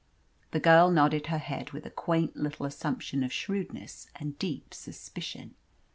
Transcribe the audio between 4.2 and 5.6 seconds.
deep suspicion.